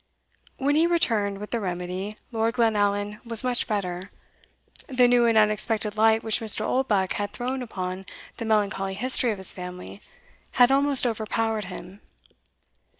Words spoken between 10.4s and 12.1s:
had almost overpowered him.